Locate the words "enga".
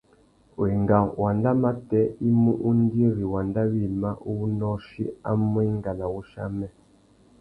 5.69-5.91